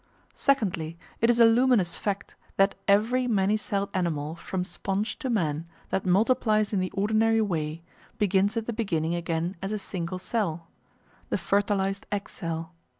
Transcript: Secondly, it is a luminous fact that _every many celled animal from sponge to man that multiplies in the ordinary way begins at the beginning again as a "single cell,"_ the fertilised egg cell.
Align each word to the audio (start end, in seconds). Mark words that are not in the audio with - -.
Secondly, 0.33 0.97
it 1.19 1.29
is 1.29 1.37
a 1.37 1.45
luminous 1.45 1.95
fact 1.95 2.35
that 2.57 2.73
_every 2.87 3.27
many 3.29 3.55
celled 3.55 3.91
animal 3.93 4.33
from 4.33 4.63
sponge 4.65 5.19
to 5.19 5.29
man 5.29 5.67
that 5.89 6.07
multiplies 6.07 6.73
in 6.73 6.79
the 6.79 6.89
ordinary 6.95 7.39
way 7.39 7.83
begins 8.17 8.57
at 8.57 8.65
the 8.65 8.73
beginning 8.73 9.13
again 9.13 9.55
as 9.61 9.71
a 9.71 9.77
"single 9.77 10.17
cell,"_ 10.17 10.65
the 11.29 11.37
fertilised 11.37 12.07
egg 12.11 12.29
cell. 12.29 12.73